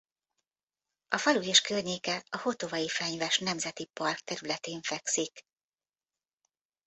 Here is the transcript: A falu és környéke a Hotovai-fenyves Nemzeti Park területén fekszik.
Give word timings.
A 1.07 1.17
falu 1.17 1.41
és 1.41 1.61
környéke 1.61 2.23
a 2.29 2.37
Hotovai-fenyves 2.37 3.39
Nemzeti 3.39 3.85
Park 3.85 4.19
területén 4.19 4.81
fekszik. 4.81 5.45